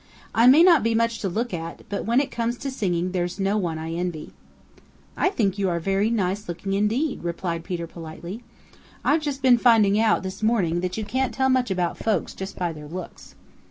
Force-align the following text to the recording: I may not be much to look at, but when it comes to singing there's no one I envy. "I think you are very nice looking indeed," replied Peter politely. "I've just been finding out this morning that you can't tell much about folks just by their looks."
I 0.33 0.47
may 0.47 0.63
not 0.63 0.81
be 0.81 0.95
much 0.95 1.19
to 1.19 1.29
look 1.29 1.53
at, 1.53 1.83
but 1.87 2.05
when 2.05 2.19
it 2.19 2.31
comes 2.31 2.57
to 2.57 2.71
singing 2.71 3.11
there's 3.11 3.39
no 3.39 3.55
one 3.55 3.77
I 3.77 3.91
envy. 3.93 4.33
"I 5.15 5.29
think 5.29 5.59
you 5.59 5.69
are 5.69 5.79
very 5.79 6.09
nice 6.09 6.49
looking 6.49 6.73
indeed," 6.73 7.23
replied 7.23 7.63
Peter 7.63 7.85
politely. 7.85 8.43
"I've 9.05 9.21
just 9.21 9.43
been 9.43 9.59
finding 9.59 9.99
out 9.99 10.23
this 10.23 10.41
morning 10.41 10.79
that 10.79 10.97
you 10.97 11.05
can't 11.05 11.35
tell 11.35 11.49
much 11.49 11.69
about 11.69 11.99
folks 11.99 12.33
just 12.33 12.55
by 12.57 12.73
their 12.73 12.87
looks." 12.87 13.35